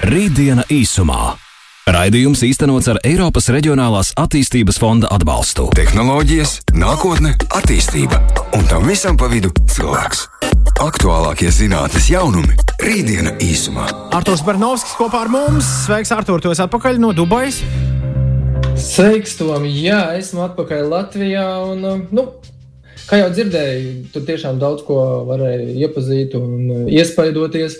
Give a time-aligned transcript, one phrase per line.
[0.00, 1.34] Rītdiena īsumā.
[1.92, 5.66] Raidījums īstenots ar Eiropas Reģionālās attīstības fonda atbalstu.
[5.76, 8.16] Tehnoloģijas, nākotne, attīstība
[8.56, 10.22] un tam visam pa vidu cilvēks.
[10.80, 13.90] Aktuālākie zinātnīs jaunumi- Rītdiena īsumā.
[14.16, 15.68] Arthurs Bernovskis kopā ar mums.
[15.84, 17.60] Sveiks, Artur, tu esi atpakaļ no Dubajas.
[18.80, 19.66] Sveiks, Tom!
[19.68, 21.44] Jā, esmu atpakaļ Latvijā.
[21.74, 22.24] Un, nu,
[23.04, 27.76] kā jau dzirdēju, tur tiešām daudz ko varēja iepazīt un iespaidoties.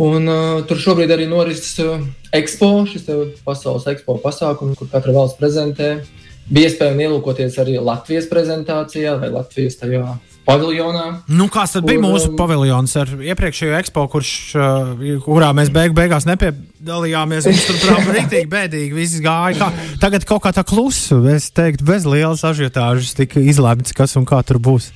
[0.00, 3.06] Un, uh, tur šobrīd arī norisinās uh, ekspo, šis
[3.46, 5.96] pasaules ekspo pasākums, kur katra valsts prezentē.
[6.44, 10.02] Bija iespējams ielūkoties arī Latvijas prezentācijā vai Latvijas tajā
[10.44, 11.04] paviljonā.
[11.32, 15.96] Nu, kāds tad bija Un, mūsu paviljons ar iepriekšējo ekspo, kurš, uh, kurā mēs beig
[15.96, 17.48] beigās nepiedalījāmies?
[17.48, 18.92] Mums tur bija rīktīgi bēdīgi.
[18.98, 19.56] Viss gāja.
[19.62, 19.70] Kā,
[20.02, 24.42] tagad kaut kā tā klusa, es teiktu, bez lielas ažiotāžas tika izlemts, kas un kā
[24.44, 24.90] tur būs.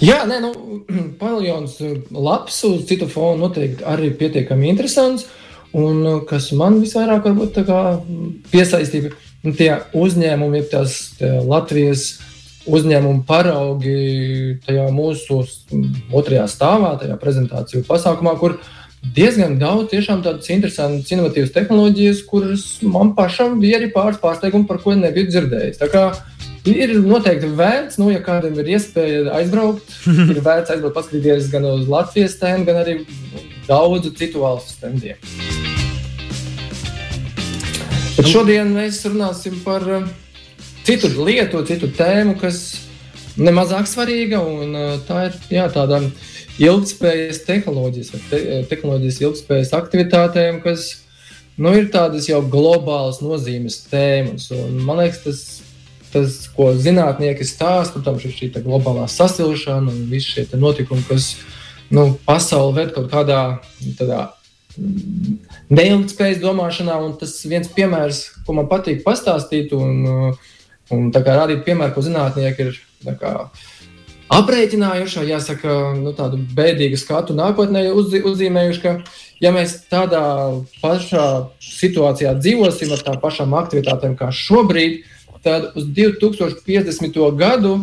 [0.00, 0.52] Jā, nē, nu,
[1.20, 5.28] paviljons uh, labs, uz citu fonu noteikti arī pietiekami interesants.
[5.76, 7.82] Un uh, kas man visvairāk varbūt, tā
[8.50, 9.12] piesaistīja,
[9.44, 12.08] nu, tie uzņēmumi, ir tās tie Latvijas
[12.70, 15.40] uzņēmumu paraugi tajā mūsu
[16.12, 18.58] otrajā stāvā, tajā prezentāciju pasākumā, kur
[19.16, 24.82] diezgan daudz tiešām tādas interesantas, inovatīvas tehnoloģijas, kuras man pašam bija arī pāris pārsteigumi, par
[24.82, 25.80] ko nebiju dzirdējis.
[25.80, 26.04] Tā kā
[26.68, 29.94] Ir noteikti vērts, nu, ja kādam ir iespēja aizbraukt,
[30.34, 32.96] ir vērts aizbraukt, paskatīties gan uz Latvijas stūri, gan arī
[33.64, 35.16] daudzu citu valstu stūriem.
[38.18, 40.04] Bet šodien mēs runāsim par uh,
[40.84, 42.60] citu lietu, citu tēmu, kas
[43.40, 44.42] nemazāk svarīga.
[44.44, 46.02] Un, uh, tā ir jā, tāda
[46.60, 50.90] ilgspējas tehnoloģijas, te, tehnoloģijas ilgspējas aktivitātēm, kas
[51.56, 54.50] nu, ir tādas jau globālas nozīmes tēmas.
[54.52, 55.40] Un, man liekas, tas
[56.12, 61.34] tas, ko zinātnieki stāsta, protams, ir šī globālā sasilšana un visi šie notikumi, kas
[61.90, 63.40] nu, pasauli ved kaut kādā
[63.98, 64.28] tādā,
[64.76, 65.36] mm,
[65.74, 67.00] neilgspējas domāšanā.
[67.04, 70.34] Un tas viens piemērs, ko man patīk pastāstīt, un,
[70.90, 72.80] un rādīt piemēru, ko zinātnieki ir
[73.20, 73.34] kā,
[74.30, 78.96] aprēķinājuši, jāsaka, nu, tādu bēdīgu skatu nākotnē uz, uzzīmējuši, ka,
[79.42, 80.22] ja mēs tādā
[80.82, 81.26] pašā
[81.64, 87.20] situācijā dzīvosim ar tām pašām aktivitātēm kā šobrīd, tad uz 2050.
[87.36, 87.74] gadu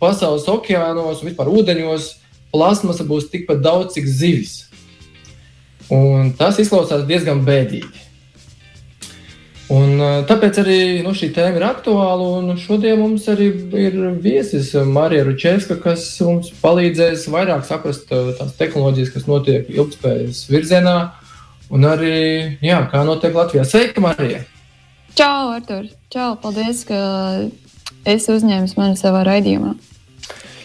[0.00, 2.08] pasaules okeānos un vispār ūdeņos
[2.54, 4.56] plasmasa būs tikpat daudz, cik zivis.
[5.92, 8.04] Un tas izklausās diezgan bēdīgi.
[9.72, 9.96] Un,
[10.28, 12.56] tāpēc arī nu, šī tēma ir aktuāla.
[12.60, 13.48] Šodien mums arī
[13.80, 20.98] ir viesis Marija Ručevska, kas mums palīdzēs vairāk saprast tās tehnoloģijas, kas notiek ilgspējas virzienā,
[21.72, 22.16] un arī
[22.64, 23.64] jā, kā notiek Latvijā.
[23.68, 24.44] Sveika, Marija!
[25.14, 25.84] Čau, Artur!
[26.10, 26.96] Čau, paldies, ka
[28.02, 29.76] esi uzņēmis mani savā raidījumā.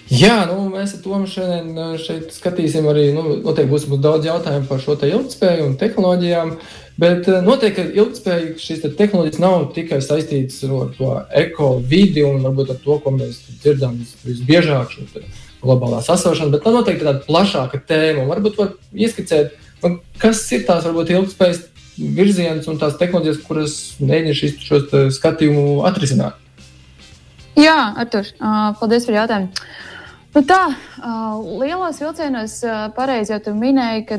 [0.10, 4.82] Jā, nu, mēs ar Tomu šodien šeit skatīsim arī, nu, noteikti būs daudz jautājumu par
[4.82, 6.56] šo te ilgspēju un tehnoloģijām,
[6.98, 12.82] bet noteikti ilgspēja šīs te tehnoloģijas nav tikai saistītas ar to eko-vidi un varbūt ar
[12.82, 15.28] to, ko mēs dzirdam visbiežāk, šo
[15.62, 18.26] globālā sasilšanu, bet tā noteikti tāda plašāka tēma.
[18.34, 19.54] Varbūt var ieskicēt,
[19.86, 21.68] nu, kas ir tās varbūt ilgspējas
[22.00, 26.40] virziens un tās tehnoloģijas, kuras mēģina šos skatījumu atrisināt.
[27.60, 28.28] Jā, Artur,
[28.80, 29.70] paldies par jautājumu.
[30.30, 30.60] Nu tā,
[31.58, 32.60] lielos vilcienos
[32.94, 34.18] pareizi jau minēji, ka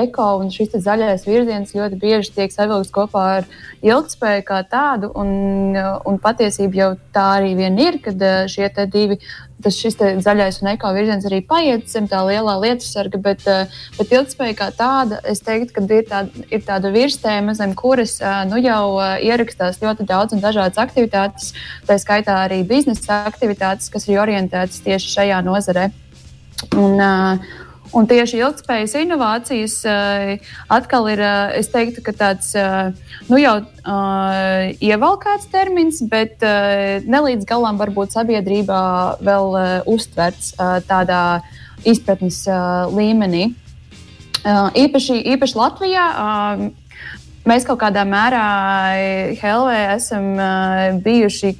[0.00, 3.50] eko un šis zaļais virziens ļoti bieži tiek savilkts kopā ar
[3.84, 5.12] ilgspēju kā tādu.
[5.20, 9.20] Un, un patiesībā jau tā arī vien ir, kad šie divi,
[9.62, 13.44] tas šis zaļais un eko virziens arī paiet zem tā lielā lietusarga, bet,
[13.98, 18.18] bet ilgspēja kā tāda, es teiktu, ka ir tāda, ir tāda virstēma, zem kuras
[18.50, 21.54] nu jau ierakstās ļoti daudz un dažādas aktivitātes,
[21.88, 25.88] tā skaitā arī biznesa aktivitātes, kas ir orientētas tieši šajā nozarē.
[26.74, 27.58] Un, uh,
[27.96, 31.22] Un tieši ilgspējas inovācijas uh, atkal ir,
[31.56, 32.90] es teiktu, tāds uh,
[33.30, 33.58] nu jau
[34.84, 38.80] ievalkāts termins, bet ne līdz galam varbūt sabiedrībā
[39.24, 39.56] vēl
[39.88, 40.50] uztverts
[40.88, 41.40] tādā
[41.88, 42.42] izpratnes
[42.92, 43.46] līmenī.
[44.44, 46.04] Īpaši, īpaši Latvijā.
[47.48, 48.44] Uh, Mēs kaut kādā mērā
[49.40, 51.54] Helvē esam uh, bijuši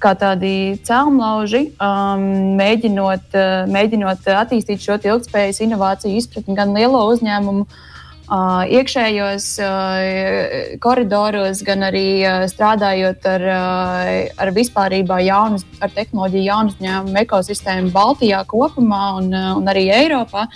[0.00, 2.22] kā tādi cēlonlauži, um,
[2.56, 11.60] mēģinot, uh, mēģinot attīstīt šo ilgspējas inovāciju izpratni gan lielo uzņēmumu uh, iekšējos uh, koridoros,
[11.66, 18.40] gan arī uh, strādājot ar, uh, ar vispārībā jaunus, ar tehnoloģiju jaunu uzņēmumu ekosistēmu Baltijā
[18.48, 20.48] kopumā un, uh, un arī Eiropā.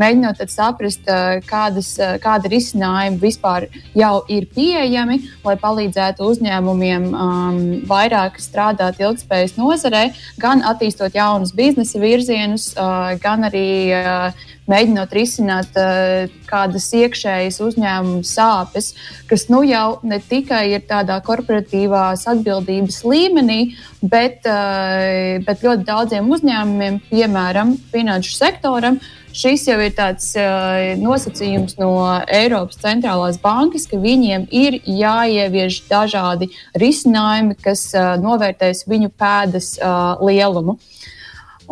[0.00, 1.06] Mēģinot saprast,
[1.48, 10.08] kādas, kāda risinājuma vispār jau ir pieejami, lai palīdzētu uzņēmumiem um, vairāk strādāt ilgspējas nozarē,
[10.40, 18.24] gan attīstot jaunus biznesa virzienus, uh, gan arī uh, mēģinot risināt uh, kādas iekšējas uzņēmuma
[18.26, 18.92] sāpes,
[19.28, 23.60] kas nu jau ne tikai ir tādā korporatīvās atbildības līmenī,
[24.00, 29.00] bet, uh, bet ļoti daudziem uzņēmumiem, piemēram, finanšu sektoram.
[29.34, 31.90] Šis jau ir tāds uh, nosacījums no
[32.30, 40.22] Eiropas centrālās bankas, ka viņiem ir jāievieš dažādi risinājumi, kas uh, novērtēs viņu pēdas uh,
[40.22, 40.78] lielumu.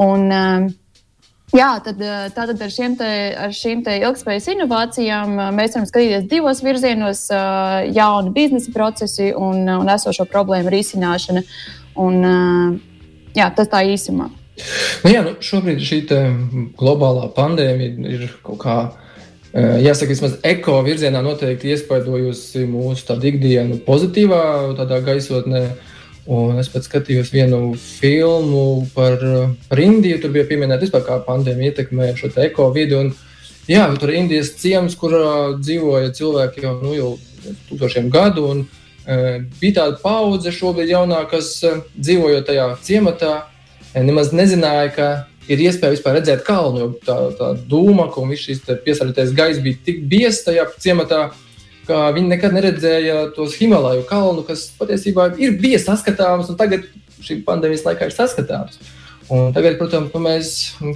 [0.03, 0.31] Un,
[1.53, 3.09] Jā, tad, eh, tātad ar, te,
[3.45, 9.69] ar šīm ilgspējas inovācijām eh, mēs varam skatīties divos virzienos eh,- jauni biznesa procesi un,
[9.69, 11.43] un esošo problēmu risināšana.
[12.01, 12.23] Un,
[13.37, 14.31] jā, tas tā īsumā.
[15.03, 16.03] Nu jā, nu šobrīd šī
[16.79, 18.77] globālā pandēmija ir kaut kā.
[19.53, 24.45] Jāsaka, vismaz eko virzienā noteikti iespaidojusi mūsu ikdienu pozitīvā
[25.05, 25.67] gaisotnē.
[26.31, 29.19] Un es pats skatījos vienu filmu par,
[29.69, 30.21] par Indiju.
[30.23, 32.95] Tur bija pieminēta vispār, kā pandēmija ietekmē šo eko vidi.
[32.95, 33.11] Un,
[33.67, 35.17] jā, tur ir Indijas ciems, kur
[35.59, 37.11] dzīvoja cilvēki jau, nu, jau
[37.69, 38.47] tūkstošiem gadu.
[38.55, 43.35] Un, uh, bija tāda paudze šobrīd jaunā, kas uh, dzīvojot tajā ciematā,
[43.95, 45.09] nemaz nezināja, ka
[45.51, 46.93] ir iespēja vispār redzēt kalnu.
[47.07, 51.27] Tā, tā dūma, ko viņš šīs piesārņotais gaiss bija tik biezs tajā ciematā
[51.87, 56.87] ka viņi nekad neredzēja tos Himalaju kalnu, kas patiesībā ir bijis saskatāms, un tagad
[57.23, 58.79] šī pandēmijas laikā ir saskatāms.
[59.33, 60.55] Un tagad, protams, mēs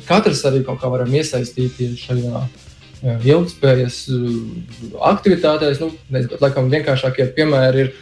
[0.08, 2.42] katrs arī kaut kā varam iesaistīties šajā
[3.30, 4.00] ilgspējas
[5.12, 5.80] aktivitātēs.
[5.82, 7.92] Nu, nezinu, laikam vienkāršākie piemēri ir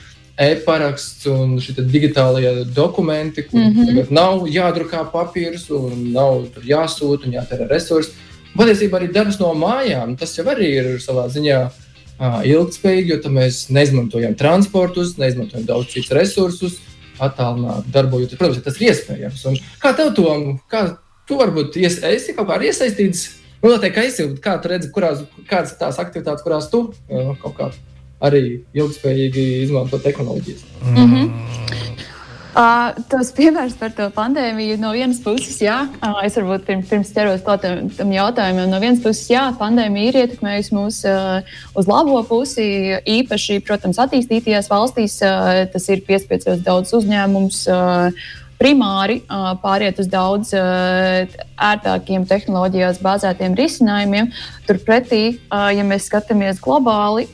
[0.41, 4.11] e-paraksts un šie digitālie dokumenti, kur mm -hmm.
[4.11, 8.11] nav jādrukā papīrs un nav jāsūta un jātērē resursi.
[8.57, 11.71] Patiesībā arī darbs no mājām, tas jau arī ir savā ziņā
[12.47, 16.77] ilgspējīgi, jo mēs neizmantojam transportus, neizmantojam daudz citus resursus,
[17.19, 18.39] attālināti darbojoties.
[18.39, 19.47] Protams, tas ir iespējams.
[19.47, 20.97] Un kā tev to, kā
[21.27, 23.41] tu varbūt ies, esi kaut kā iesaistīts?
[23.63, 26.93] Nu, noteikti, ka esi, kā tu redzi, kurās, kādas ir tās aktivitātes, kurās tu
[27.43, 27.71] kaut kā
[28.23, 30.65] arī ilgspējīgi izmanto tehnoloģijas.
[30.85, 31.55] Mm -hmm.
[32.55, 37.09] Uh, tas piemērs par to pandēmiju no vienas puses, jā, uh, es varbūt pirms, pirms
[37.11, 37.65] ķeros klāt
[37.97, 41.43] tam jautājumam, no vienas puses, jā, pandēmija ir ietekmējusi mūs uh,
[41.75, 47.67] uz labo pusi, īpaši, protams, attīstītajās valstīs, uh, tas ir piespiecis daudz uzņēmums.
[47.67, 48.31] Uh,
[48.65, 49.21] primāri
[49.61, 54.33] pāriet uz daudz ērtākiem tehnoloģijās bāzētiem risinājumiem.
[54.65, 57.29] Turpretī, ja mēs skatāmies globāli,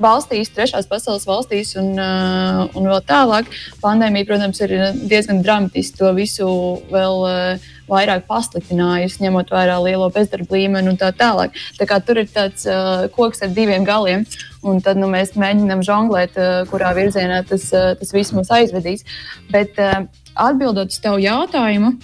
[0.00, 3.48] valstīs, trešās pasaules valstīs un, uh, un vēl tālāk.
[3.82, 4.74] Pandēmija, protams, ir
[5.08, 6.48] diezgan dramatiski to visu
[6.92, 11.56] vēl uh, vairāk pasliktinājusi, ņemot vērā lielo bezdarba līmeni un tā tālāk.
[11.78, 14.26] Tā kā tur ir tāds uh, koks ar diviem galiem.
[14.66, 19.06] Un tad nu, mēs mēģinām žonglēt, uh, kurā virzienā tas, uh, tas viss mūs aizvedīs.
[19.52, 20.04] Bet uh,
[20.34, 21.94] atbildot uz tavu jautājumu,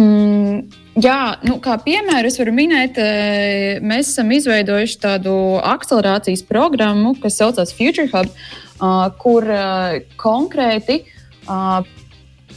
[0.00, 7.12] mm, Jā, nu, kā piemēru es varu minēt, eh, mēs esam izveidojuši tādu akcelerācijas programmu,
[7.20, 8.30] kas saucas Future Hub,
[9.20, 9.44] kur
[10.16, 11.02] konkrēti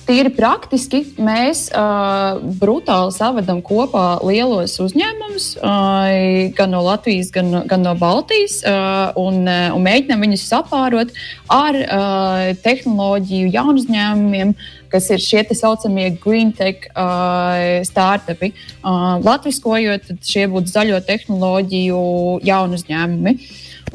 [0.10, 7.86] tīri praktiski mēs uh, brutāli savedam kopā lielos uzņēmumus, uh, gan no Latvijas, gan, gan
[7.86, 11.14] no Baltijas, uh, un, uh, un mēģinām viņus sapārot
[11.54, 14.56] ar uh, tehnoloģiju jaunu uzņēmumiem.
[14.90, 18.54] Kas ir šie tā saucamie green tech uh, startupi.
[18.82, 22.00] Uh, Latvijskojot, tad šie būtu zaļo tehnoloģiju
[22.48, 23.36] jaunu uzņēmumi.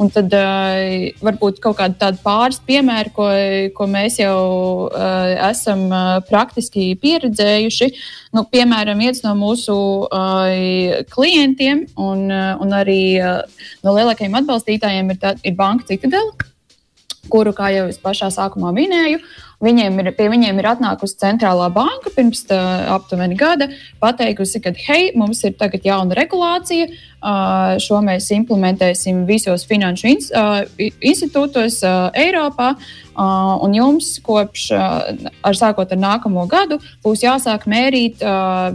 [0.01, 3.29] Un tad uh, varbūt kaut kādi tādi pāris piemēri, ko,
[3.77, 4.39] ko mēs jau
[4.89, 7.91] uh, esam uh, praktiski pieredzējuši.
[8.35, 9.77] Nu, piemēram, viens no mūsu
[10.09, 16.35] uh, klientiem un, uh, un arī uh, no lielākajiem atbalstītājiem ir, tā, ir Banka Citadela,
[17.31, 19.23] kuru, kā jau es pašā sākumā minēju,
[19.65, 22.59] Viņiem ir, pie viņiem ir atnākusi centrālā banka pirms tā,
[22.95, 23.71] aptuveni gada,
[24.03, 26.91] pateikusi, ka hei, mums ir tagad jauna regulācija,
[27.81, 30.29] šo mēs implementēsim visos finanšu ins,
[31.01, 31.79] institūtos
[32.21, 32.75] Eiropā,
[33.17, 38.21] un jums kopš, ar sākot ar nākamo gadu, būs jāsāk mērīt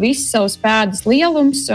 [0.02, 1.68] visas savas pēdas lielums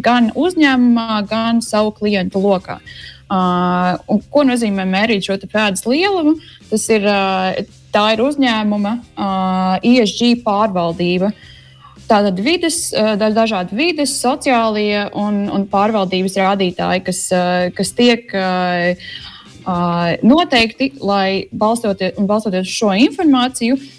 [0.00, 2.80] gan uzņēmumā, gan savu klientu lokā.
[3.28, 3.98] Uh,
[4.32, 6.38] ko nozīmē mērīt šo pēdas lielumu?
[6.70, 7.58] Tas ir uh,
[7.98, 11.32] tā ir uzņēmuma uh, ESG pārvaldība.
[12.08, 12.86] Tātad vides,
[13.20, 17.18] dažādi vides, sociālie un, un pārvaldības rādītāji, kas,
[17.76, 18.32] kas tiek
[20.24, 23.97] noteikti, lai balstoties, balstoties uz šo informāciju, mm,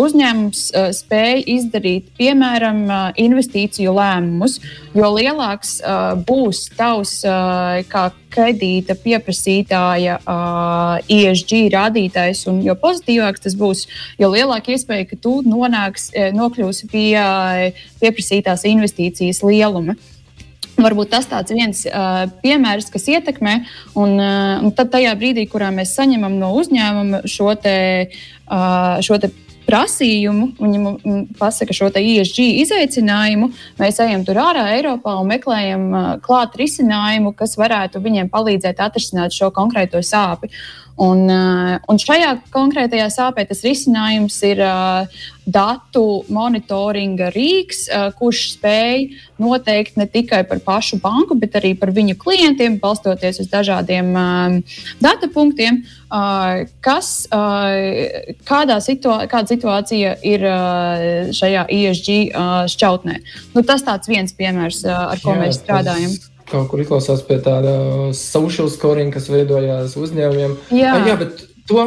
[0.00, 2.84] uzņēmums uh, spēj izdarīt, piemēram,
[3.20, 4.58] investīciju lēmumus,
[4.94, 5.76] jo lielāks
[6.26, 7.16] būs tavs
[7.90, 8.04] kā
[8.34, 10.16] kredīta pieprasītāja
[11.10, 13.84] ESG rādītājs, un jo pozitīvāks tas būs,
[14.18, 17.14] jo lielāka iespēja, ka tu nonāks, nokļūsi pie
[18.02, 19.96] pieprasītās investīcijas lieluma.
[20.74, 23.54] Varbūt tas ir viens uh, piemērs, kas ietekmē,
[23.94, 27.76] un, uh, un tad tajā brīdī, kurā mēs saņemam no uzņēmuma šo, te,
[28.48, 29.30] uh, šo te
[29.68, 35.86] prasījumu, viņi mums pasaka šo ISG izaicinājumu, mēs ejam tur ārā Eiropā un meklējam
[36.24, 40.52] klāt risinājumu, kas varētu viņiem palīdzēt atrisināt šo konkrēto sāpi.
[40.94, 45.08] Un, uh, un šajā konkrētajā sāpē tas risinājums ir uh,
[45.42, 49.08] datu monitoringa rīks, uh, kurš spēj
[49.42, 54.12] noteikt ne tikai par pašu banku, bet arī par viņu klientiem, balstoties uz dažādiem
[55.02, 55.80] datu punktiem,
[56.84, 57.08] kas,
[58.46, 60.46] kādā situā kāda situācija ir
[61.34, 62.12] šajā ISG
[62.70, 63.18] šķautnē.
[63.56, 66.14] Nu, tas tāds viens piemērs, ar ko Jā, mēs strādājam.
[66.14, 67.74] Tas kaut kur izklausās pēc tāda
[68.18, 70.56] social scoring, kas veidojās uzņēmumiem.
[70.74, 71.84] Jā, ah, jā bet to,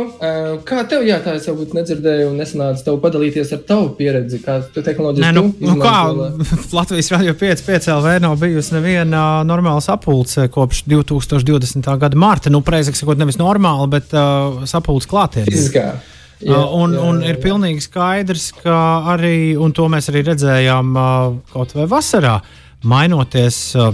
[0.65, 4.57] kā tev, jā, tā es varbūt nedzirdēju, un nesanāca tev padalīties ar tavu pieredzi, kā
[4.73, 5.99] tu tehnoloģijas Nē, nu, nu kā
[6.79, 11.89] Latvijas radio 5, 5 LV nav bijusi neviena normāla sapulce kopš 2020.
[12.01, 12.53] gada marta.
[12.53, 15.65] Nu, precīzāk sakot, nevis normāla, bet uh, sapulce klātienē.
[16.37, 17.31] Jā, uh, un, jā, un jā.
[17.33, 18.79] ir pilnīgi skaidrs, ka
[19.13, 22.39] arī, un to mēs arī redzējām uh, kaut vai vasarā,
[22.85, 23.93] mainoties uh,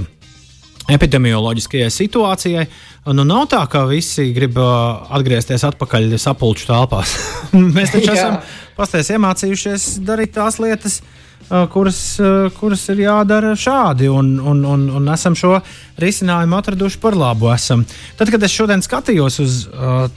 [0.92, 2.68] epidemioloģiskajai situācijai.
[3.16, 7.16] Nu, nav tā, ka visi grib uh, atgriezties atpakaļ sapulču telpās.
[7.76, 8.40] Mēs taču esam
[8.78, 14.84] pasties iemācījušies darīt tās lietas, uh, kuras, uh, kuras ir jādara šādi, un, un, un,
[15.00, 15.56] un esam šo
[16.04, 17.48] risinājumu atraduši par labu.
[17.54, 17.86] Esam.
[18.20, 19.62] Tad, kad es šodien skatījos uz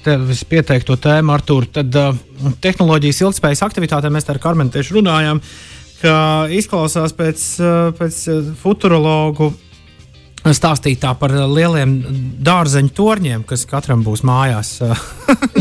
[0.07, 1.95] tevis pieteikto tēmu, Artur, tad
[2.65, 5.43] tehnoloģijas ilgspējas aktivitātēm mēs ar Karmenu tieši runājām.
[6.53, 7.45] Izklausās pēc,
[7.97, 8.19] pēc
[8.61, 9.55] futurologu
[10.55, 11.97] stāstīt par lieliem
[12.47, 14.77] dārzeņu torņiem, kas katram būs mājās.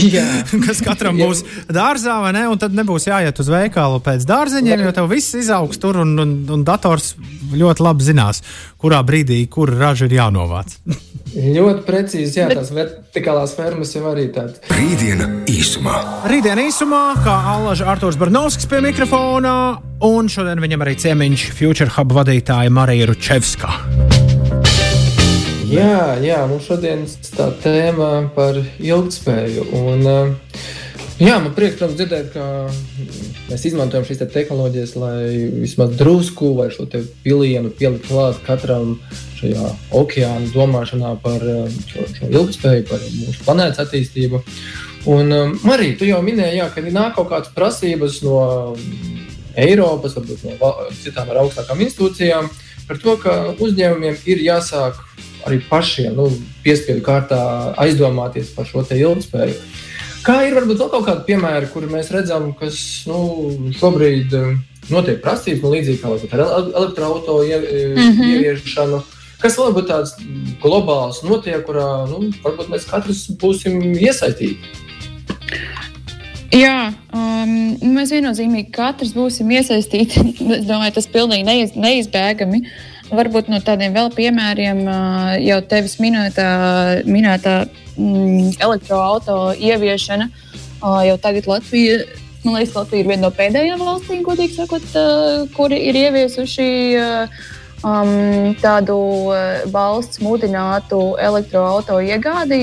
[0.67, 2.45] kas katram būs dārzā, vai ne?
[2.51, 6.37] Un tad nebūs jāiet uz veikalu pēc dārzeņiem, jo tev viss izaugs tur, un, un,
[6.51, 7.13] un dators
[7.55, 8.41] ļoti labi zinās,
[8.81, 10.77] kurā brīdī kur raža ir jānovāc.
[11.57, 14.61] ļoti precīzi, jā, tās vertikālās fermas jau arī tādas.
[14.75, 15.97] Rītdiena īsumā.
[16.31, 19.55] Rītdiena īsumā, kā Allaž Artūrs Barnovskis pie mikrofona,
[20.05, 23.94] un šodien viņam arī ciemiņš Future Hub vadītāja Marija Ručevska.
[25.65, 29.63] Jā, jā, mums šodien tā tēma par ilgspēju.
[29.73, 30.59] Un, eh,
[31.23, 32.43] jā, man prieks, protams, dzirdēt, ka
[33.49, 36.85] mēs izmantojam šīs te tehnoloģijas, lai vismaz drusku vai šo
[37.23, 38.99] pilienu pielikt klāt katram
[39.39, 44.43] šajā okeāna domāšanā par eh, šo, šo ilgspēju, par mūsu planētas attīstību.
[45.05, 48.75] Un, eh, Marija, tu jau minēji, jā, ka nāk kaut kādas prasības no
[49.55, 52.53] Eiropas, varbūt no citām ar augstākām institūcijām,
[52.85, 54.99] par to, ka uzņēmumiem ir jāsāk
[55.45, 56.29] arī pašiem nu,
[56.65, 57.39] piespiedu kārtā
[57.81, 59.57] aizdomāties par šo ilgspēju.
[60.25, 63.19] Kā ir varbūt vēl kaut kādi piemēri, kur mēs redzam, kas nu,
[63.77, 64.55] šobrīd eh,
[64.89, 68.31] notiek prasības, nu, līdzīgi kā ar elektroautorātu ie, mm -hmm.
[68.33, 69.03] ieviešanu.
[69.41, 70.15] Kas vēl būtu tāds
[70.63, 74.57] globāls notiek, kurā nu, varbūt mēs katrs būsim iesaistīti?
[76.55, 80.25] Jā, um, mēs viennozīmīgi katrs būsim iesaistīti.
[80.57, 82.63] es domāju, tas pilnīgi neiz, neizbēgami.
[82.63, 84.79] Uh, Varbūt no tādiem vēl piemēriem,
[85.45, 86.45] jau tevis minētā,
[87.05, 87.55] minētā
[87.97, 90.29] mm, elektroautorāta ieviešana.
[90.81, 91.99] Jau tagad Latvija,
[92.43, 94.97] man liekas, Latvija ir viena no pēdējām valstīm, godīgi sakot,
[95.53, 96.69] kuri ir ieviesuši
[97.85, 98.99] um, tādu
[99.73, 102.61] valsts mudinātu elektroautorāta iegādi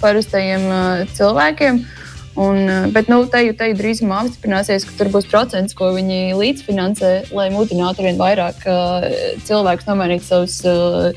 [0.00, 0.70] parastajiem
[1.12, 1.82] cilvēkiem.
[1.82, 2.01] Uh,
[2.34, 7.12] Un, eh, bet nu, te jau drīzumā apstiprināsies, ka tur būs procents, ko viņi līdzfinansē,
[7.36, 9.04] lai mudinātu vien vairāk uh,
[9.44, 11.12] cilvēkus nomainīt savus uh,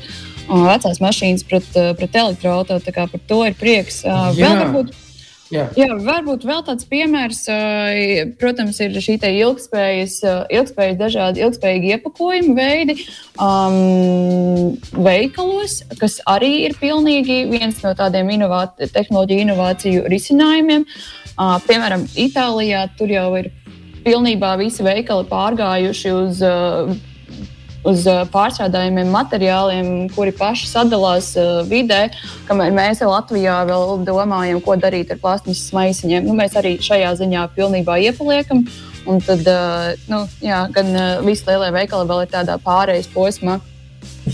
[0.46, 2.92] vecās mašīnas pret, uh, pret elektroautorātu.
[2.92, 4.02] Par to ir prieks.
[4.04, 4.92] Uh, vēl varbūt
[5.54, 5.68] Jā.
[5.78, 7.44] Jā, varbūt vēl tāds piemērs,
[8.40, 10.16] protams, ir šī ilgspējas,
[10.50, 12.96] ilgspējas dažādi ilgspējīgi iepakojuma veidi
[13.38, 14.74] um,
[15.06, 20.86] veikalos, kas arī ir pilnīgi viens no tādiem inovāt, tehnoloģiju inovāciju risinājumiem.
[21.36, 23.52] Uh, piemēram, Itālijā tur jau ir
[24.06, 26.90] pilnībā visi veikali pārgājuši uz uh,
[27.86, 32.06] uz uh, pārstrādājumiem materiāliem, kuri paši sadalās uh, vidē,
[32.48, 36.26] kamēr mēs Latvijā vēl domājam, ko darīt ar plasmasas maisiņiem.
[36.26, 38.66] Nu, mēs arī šajā ziņā pilnībā iepaliekam.
[39.06, 40.92] Un tad uh, nu, jā, gan
[41.26, 43.60] visi lielie veikali vēl ir tādā pārejas posmā.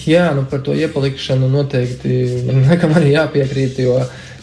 [0.09, 2.15] Jā, nu par to iepalikšanu noteikti
[2.49, 3.99] man arī jāpiekrīt, jo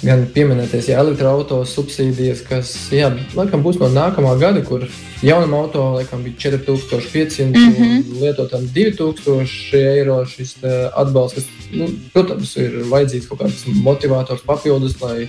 [0.06, 4.86] gan pieminēties elektroautorāta subsīdijas, kas jā, laikam būs no nākamā gada, kur
[5.26, 8.22] jaunam auto laikam, bija 4500, mm -hmm.
[8.22, 10.56] lietotam 2000 eiro šis
[10.96, 15.28] atbalsts, kas, nu, protams, ir vajadzīgs kaut kāds motivators papildus, lai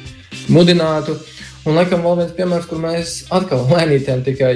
[0.48, 1.18] mudinātu.
[1.68, 4.52] Un, laikam, vēl viens piemērs, kur mēs atkal lēnītēm tikai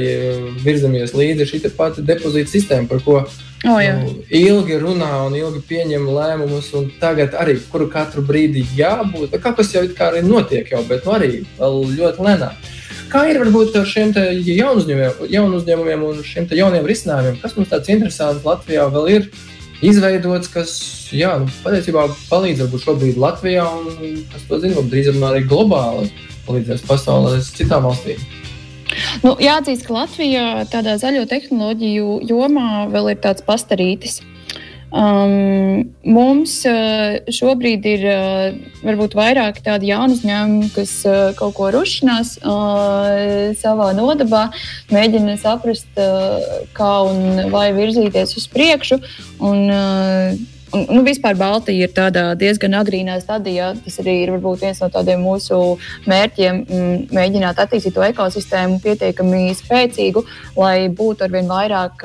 [0.64, 3.24] virzamies līdzi šī pati depozīta sistēma, par ko
[3.64, 3.94] Oh, jā.
[3.96, 9.38] nu, ilgi runā un ilgi pieņem lēmumus, un tagad arī kuru katru brīdi jābūt.
[9.40, 12.58] Kaut kas jau kā arī notiek, jau, bet nu, arī ļoti lēnām.
[13.08, 14.12] Kā ir varbūt ar šiem
[14.44, 17.40] jaunu uzņēmumiem, jaunu uzņēmumiem un šiem jauniem risinājumiem?
[17.40, 19.30] Kas mums tāds interesants Latvijā vēl ir
[19.84, 20.76] izveidots, kas
[21.16, 26.12] jā, nu, patiesībā palīdz varbūt šobrīd Latvijā un, kas to zina, drīz arī globāli
[26.48, 28.20] palīdzēs pasaulē, citām valstīm?
[29.24, 34.20] Nu, jāatzīst, ka Latvija tādā zaļo tehnoloģiju jomā vēl ir tāds pastarītis.
[34.94, 38.44] Um, mums uh, šobrīd ir uh,
[38.86, 44.44] varbūt vairāk tādi jauni uzņēmumi, kas uh, kaut ko rušinās uh, savā nodabā,
[44.94, 49.00] mēģina saprast, uh, kā un vai virzīties uz priekšu.
[49.42, 51.92] Un, uh, Un, nu, vispār Baltija ir
[52.40, 53.72] diezgan agrīnā stadijā.
[53.84, 55.58] Tas arī ir varbūt, viens no tādiem mūsu
[56.10, 60.24] mērķiem m, mm, mēģināt attīstīt to ekosistēmu pietiekami spēcīgu,
[60.58, 62.02] lai būtu arvien vairāk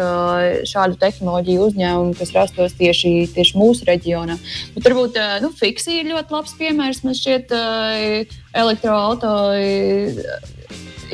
[0.70, 4.38] šādu tehnoloģiju uzņēmumu, kas rastos tieši, tieši mūsu reģionā.
[4.76, 7.02] Bet varbūt nu, Fiksi ir ļoti labs piemērs.
[7.08, 7.58] Man šķiet,
[8.54, 9.34] elektroautorāta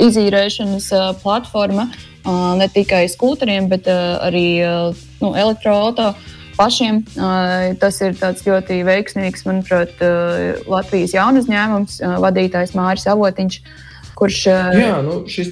[0.06, 0.92] izīrēšanas
[1.24, 1.88] platforma
[2.60, 4.48] ne tikai skūteriem, bet arī
[5.22, 7.02] nu, elektroautorāta pašiem.
[7.82, 10.00] Tas ir ļoti veiksmīgs, manuprāt,
[10.70, 13.60] Latvijas jaunu uzņēmums, vadītājs Māris Avotiņš.
[14.16, 15.50] Kurš, jā, nu, šis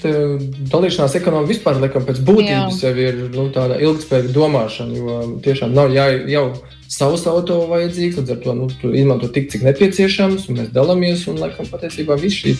[0.71, 2.93] dalīšanās ekonomika vispār laikam, pēc būtības jā.
[2.93, 4.95] jau ir nu, tāda ilgspējīga domāšana.
[4.95, 6.45] Jo tiešām nav jā, jau
[6.87, 11.25] savs auto vajadzīgs, līdz ar to nu, izmanto tik, cik nepieciešams, un mēs dalāmies.
[11.27, 12.55] Un, laikam, patiesībā viss šī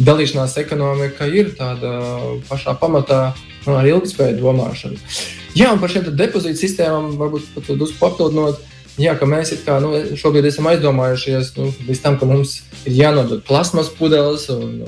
[0.00, 1.92] dalīšanās ekonomika ir tāda
[2.48, 3.20] pašā pamatā
[3.66, 5.00] nu, ar ilgspējīgu domāšanu.
[5.58, 7.68] Jā, un par šiem depozītu sistēmām varbūt pat
[8.00, 8.68] papildinot.
[9.00, 13.40] Jā, ka mēs kā, nu, šobrīd esam aizdomājušies nu, līdz tam, ka mums ir jānodod
[13.48, 14.82] plasmas pudeles un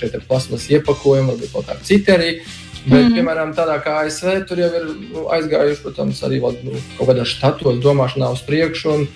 [0.00, 2.32] šeit ir plasmas iepakojumi, varbūt kaut kādi citi arī.
[2.80, 3.14] Bet, mm.
[3.14, 7.26] piemēram, tādā kā ASV, tur jau ir nu, aizgājuši, protams, arī vēl, nu, kaut kādā
[7.28, 8.94] štatos domāšanā uz priekšu.
[8.96, 9.06] Un,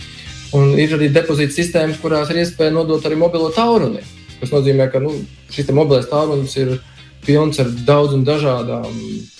[0.54, 4.04] un ir arī depozīta sistēmas, kurās ir iespēja nodot arī mobilo tālruni.
[4.42, 5.16] Tas nozīmē, ka nu,
[5.54, 6.93] šis mobilais tālrunis ir ielikās
[7.26, 8.90] pilns ar daudzām dažādām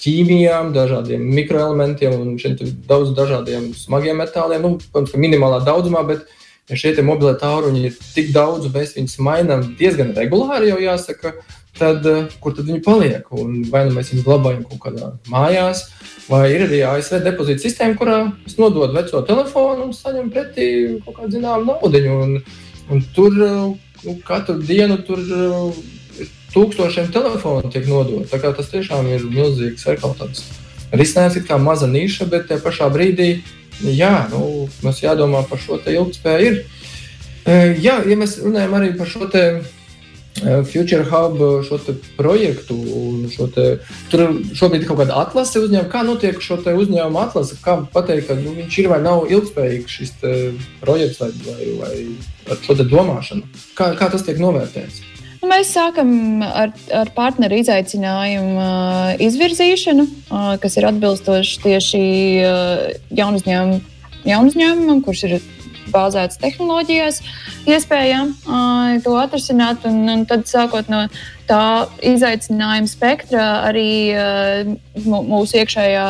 [0.03, 2.37] ķīmijām, dažādiem mikroelementiem un
[2.89, 4.65] daudz dažādiem smagiem metāliem.
[4.65, 6.25] Nu, protams, ka minimālā daudzumā, bet
[6.71, 11.35] ja šie mobilie tālruņi ir tik daudz, un mēs viņus mainām diezgan regulāri, jau jāsaka,
[11.79, 13.31] tad eh, kur tad viņi paliek?
[13.35, 15.87] Un vai nu mēs viņus glabājam kaut kādā mājās,
[16.29, 20.69] vai ir arī ASV depozīta sistēma, kurā es nododu veco telefonu un saņemu pretī
[21.05, 22.05] kaut kādu zināmu naudu.
[22.15, 22.39] Un,
[22.95, 25.21] un tur nu, katru dienu tur
[26.55, 28.31] tūkstošiem telefonu tiek nodot.
[28.31, 30.63] Tas tiešām ir milzīgs ekoloģisks
[30.99, 33.31] risinājums, kā maza niša, bet tajā pašā brīdī
[33.83, 36.59] jā, nu, mums jādomā par šo ilgspēju.
[37.45, 39.47] E, jā, ja mēs runājam arī par šo e,
[40.71, 41.79] Future Hub šo
[42.19, 42.79] projektu,
[43.33, 43.67] šo te,
[44.13, 45.91] tur šobrīd ir kaut kāda atlase uzņēmuma.
[45.93, 47.59] Kā notiek šo uzņēmumu atlase?
[47.65, 50.15] Kā pateikt, ka nu, viņš ir vai nav ilgspējīgs šis
[50.83, 53.51] projekts vai, vai, vai ar šo domāšanu?
[53.79, 55.14] Kā, kā tas tiek novērtēts?
[55.45, 62.01] Nu, mēs sākam ar, ar partneru izaicinājumu uh, izvirzīšanu, uh, kas ir atbilstoši tieši
[62.41, 63.77] uh, jaunu uzņēmumu,
[64.25, 65.35] jaunu uzņēmumam, kurš ir
[65.93, 67.21] bāzēts tehnoloģijās,
[67.69, 69.85] iespējām uh, to atrisināt.
[69.85, 71.03] Un, un tad, sākot no
[71.45, 71.61] tā
[72.01, 74.73] izaicinājuma spektra, arī uh,
[75.05, 76.09] mūsu iekšējā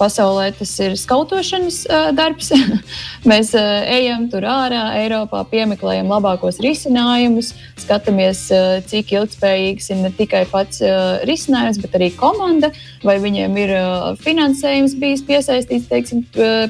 [0.00, 2.50] pasaulē tas ir skautošanas uh, darbs.
[3.30, 10.12] Mēs uh, ejam tur ārā, Eiropā, piemeklējam labākos risinājumus, skatāmies, uh, cik ilgspējīgs ir ne
[10.16, 12.72] tikai pats uh, risinājums, bet arī komanda,
[13.04, 16.24] vai viņiem ir uh, finansējums bijis piesaistīts teiksim,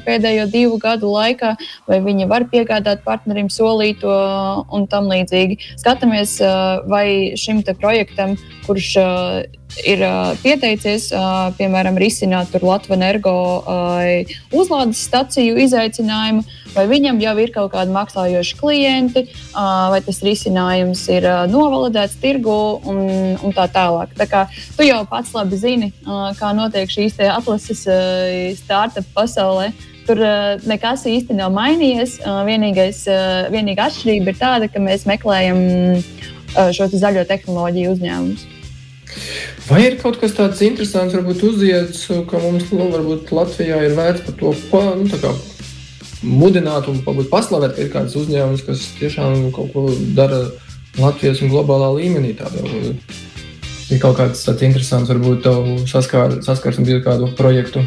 [0.05, 1.53] pēdējo divu gadu laikā,
[1.87, 4.11] vai viņi var piegādāt partnerim solīto
[4.73, 5.59] un tam līdzīgi.
[5.79, 13.33] Skatāmies, uh, vai šim projektam, kurš uh, ir uh, pieteicies, uh, piemēram, risināt Latvijas energo
[13.61, 16.43] uh, uzlādes staciju izaicinājumu,
[16.75, 22.19] vai viņam jau ir kaut kādi maksājoši klienti, uh, vai tas risinājums ir uh, novalidēts
[22.21, 22.57] tirgu
[22.87, 23.03] un,
[23.39, 24.15] un tā tālāk.
[24.19, 24.45] Tā kā
[24.77, 29.71] tu jau pats labi zini, uh, kā notiek šīs atlases uh, startup pasaulē.
[30.07, 32.17] Tur uh, nekas īsti nav mainījies.
[32.25, 35.61] Uh, vienīgais, uh, vienīgā atšķirība ir tāda, ka mēs meklējam
[35.99, 38.49] uh, šo zaļo tehnoloģiju uzņēmumus.
[39.69, 44.25] Vai ir kaut kas tāds interesants, varbūt uziets, ka mums nu, varbūt Latvijā ir vērts
[44.27, 45.31] par to pa, nu, kā,
[46.25, 49.85] mudināt un paslavēt, ka ir kāds uzņēmums, kas tiešām kaut ko
[50.17, 50.43] dara
[50.99, 52.33] Latvijas un globālā līmenī.
[52.39, 52.65] Tādā,
[53.91, 55.47] ir kaut kāds tāds interesants, varbūt
[55.91, 57.85] saskar, saskars un bija kādu projektu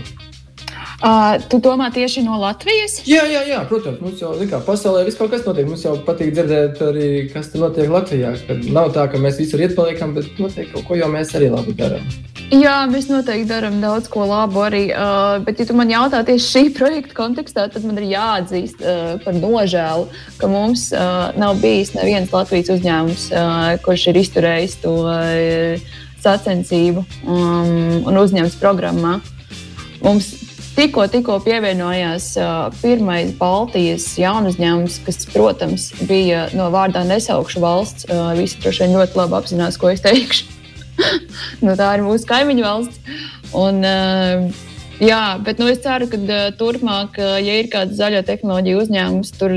[1.05, 3.03] Uh, tu domā tieši no Latvijas?
[3.05, 3.99] Jā, jā, jā protams.
[4.01, 5.67] Mums jau kā, pasaulē viss kaut kas notiek.
[5.69, 8.31] Mums jau patīk dzirdēt, arī, kas tur notiek Latvijā.
[8.49, 11.75] Kad nav tā, ka mēs visur iepaliekam, bet notiek kaut ko jau mēs arī labi
[11.77, 12.07] darām.
[12.55, 14.87] Jā, mēs noteikti darām daudz ko labu arī.
[14.97, 19.03] Uh, bet, ja tu man jautā tieši šī projekta kontekstā, tad man ir jāatzīst uh,
[19.27, 20.09] par nožēlu,
[20.41, 25.93] ka mums uh, nav bijis neviens Latvijas uzņēmums, uh, kurš ir izturējis to uh,
[26.25, 29.19] sacensību um, un uzņēmums programmā.
[30.05, 30.33] Mums
[30.75, 32.33] Tikko, tikko pievienojās
[32.81, 38.09] pirmais Baltijas jaunu uzņēmums, kas, protams, bija no vārdā nesaukšu valsts.
[38.35, 40.51] Visi droši vien ļoti labi apzinās, ko es teikšu.
[41.65, 43.15] nu, tā ir mūsu kaimiņu valsts.
[43.55, 48.21] Un, uh, Jā, bet nu, es ceru, ka uh, turpmāk, uh, ja ir kāds zaļo
[48.29, 49.55] tehnoloģiju uzņēmums, tur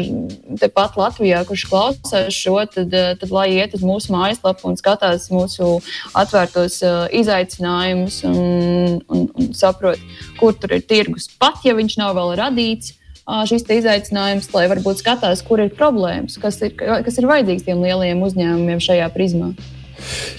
[0.57, 5.29] tepat Latvijā, kurš klausās šo, tad, uh, tad lai iet uz mūsu mājaslapu un skatās
[5.29, 5.75] mūsu
[6.17, 10.01] atvērtos uh, izaicinājumus un, un, un saprot,
[10.41, 11.29] kur tur ir tirgus.
[11.37, 12.95] Pat ja viņš nav vēl radīts,
[13.27, 17.85] uh, šis izaicinājums, lai varbūt skatās, kur ir problēmas, kas ir, kas ir vajadzīgs tiem
[17.85, 19.53] lielajiem uzņēmumiem šajā prizmā.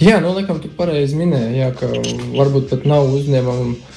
[0.03, 1.89] Jā, nu, laikam, tu pareizi minēji, jā, ka
[2.35, 3.88] varbūt pat nav uzņēmumu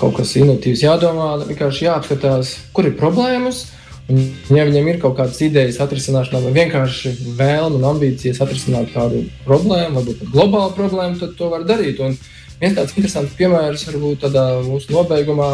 [0.00, 3.66] kaut kas inovatīvs jādomā, vienkārši jāapskatās, kur ir problēmas.
[4.10, 4.18] Un,
[4.50, 10.00] ja viņiem ir kaut kādas idejas atrisināšanā, vai vienkārši vēlme un ambīcijas atrisināt kādu problēmu,
[10.00, 12.00] varbūt globālu problēmu, tad to var darīt.
[12.02, 12.16] Un
[12.60, 15.52] viens tāds interesants piemērs varbūt tādā mūsu nobeigumā,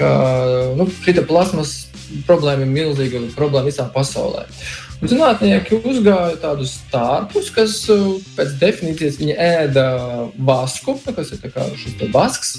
[0.00, 0.10] ka
[0.76, 1.76] nu, šī plasmas
[2.26, 4.46] problēma ir milzīga problēma visā pasaulē.
[5.04, 9.84] Zinātnieki uzgāja tādus stārpus, kas uh, pēc definīcijas ēda
[10.48, 11.42] vasku, kas ir
[11.76, 12.54] šis vasks.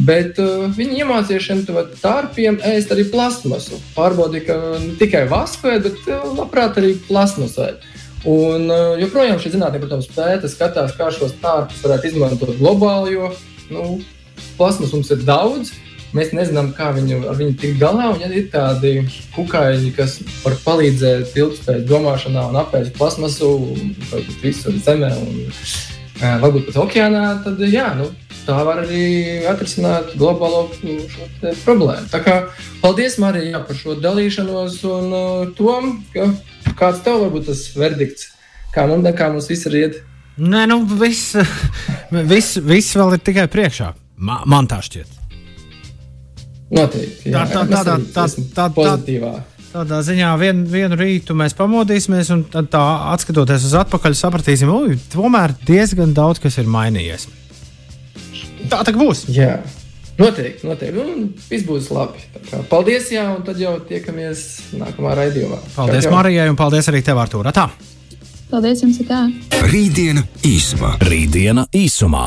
[0.00, 1.60] Bet uh, viņi iemācīja šiem
[2.00, 3.82] tārpiem ēst arī plasmasu.
[3.96, 7.84] Pārbaudīja, ka ne tikai vasku ēd, bet uh, labprāt arī plasmasu ēd.
[8.28, 8.66] Un
[8.98, 13.28] joprojām šie zinātnieki, protams, pēta, skatās, kā šos tārpus varētu izmantot globāli, jo
[13.70, 13.84] nu,
[14.56, 15.70] plasmas mums ir daudz.
[16.16, 18.08] Mēs nezinām, kā viņu, ar viņu tikt galā.
[18.14, 19.02] Un, ja ir tādi
[19.34, 23.50] kukaiņi, kas var palīdzēt ilgspējīgā domāšanā un apēst plasmasu,
[24.08, 25.44] varbūt visur zemē un
[26.18, 28.08] varbūt pat okeānā, tad jā, nu,
[28.46, 30.66] tā var arī atrisināt globālo
[31.64, 32.08] problēmu.
[32.10, 32.38] Tā kā
[32.82, 35.76] paldies, Marija, par šo dalīšanos un uh, to,
[36.14, 36.30] ka
[36.78, 38.30] kāds tev varbūt tas verdikts,
[38.74, 40.02] kā mums, kā mums viss ir iet.
[40.38, 41.36] Nē, nu, viss,
[42.32, 43.92] viss, viss vēl ir tikai priekšā.
[44.18, 45.27] Ma, man tā šķiet.
[46.74, 47.32] Noteikti.
[47.32, 48.26] Jā, tā, tā, tā, tā,
[48.56, 49.32] tā, pozitīvā.
[49.68, 55.54] Tādā ziņā vien, vienu rītu mēs pamodīsimies, un tā atskatoties uz atpakaļ, sapratīsim, ka tomēr
[55.68, 57.28] diezgan daudz kas ir mainījies.
[58.68, 59.26] Tā tā būs.
[59.32, 59.58] Jā.
[60.18, 60.98] Noteikti, noteikti.
[60.98, 62.24] Un viss būs labi.
[62.70, 64.42] Paldies, jā, un tad jau tiekamies
[64.80, 65.60] nākamā raidījumā.
[65.76, 66.16] Paldies čau.
[66.16, 67.46] Marijai, un paldies arī tev, Artur.
[67.54, 67.68] Tā.
[68.50, 69.22] Paldies jums, tā.
[69.68, 70.96] Rītdiena īsumā.
[71.06, 72.26] Rītdiena īsumā.